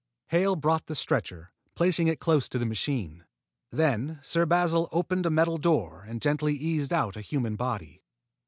Hale 0.29 0.55
brought 0.55 0.87
the 0.87 0.95
stretcher, 0.95 1.51
placing 1.75 2.07
it 2.07 2.19
close 2.19 2.49
to 2.49 2.57
the 2.57 2.65
machine. 2.65 3.23
Then 3.69 4.19
Sir 4.23 4.47
Basil 4.47 4.89
opened 4.91 5.27
a 5.27 5.29
metal 5.29 5.59
door 5.59 6.05
and 6.07 6.23
gently 6.23 6.55
eased 6.55 6.91
out 6.91 7.15
a 7.15 7.21
human 7.21 7.55
body. 7.55 8.01